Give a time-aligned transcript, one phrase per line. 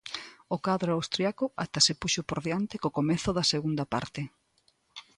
[0.55, 4.21] O cadro austríaco ata se puxo por diante co comezo da segunda parte.